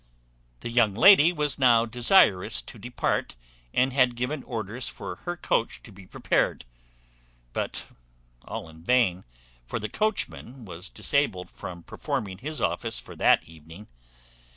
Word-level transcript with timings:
The 0.61 0.69
young 0.71 0.95
lady 0.95 1.31
was 1.31 1.59
now 1.59 1.85
desirous 1.85 2.59
to 2.63 2.79
depart, 2.79 3.35
and 3.71 3.93
had 3.93 4.15
given 4.15 4.41
orders 4.45 4.87
for 4.89 5.17
her 5.27 5.37
coach 5.37 5.83
to 5.83 5.91
be 5.91 6.07
prepared; 6.07 6.65
but 7.53 7.83
all 8.43 8.67
in 8.67 8.81
vain, 8.83 9.25
for 9.67 9.77
the 9.77 9.89
coachman 9.89 10.65
was 10.65 10.89
disabled 10.89 11.51
from 11.51 11.83
performing 11.83 12.39
his 12.39 12.59
office 12.61 12.97
for 12.97 13.15
that 13.17 13.43
evening. 13.47 13.85